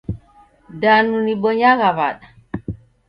[0.81, 2.27] Danu nibonyagha wada?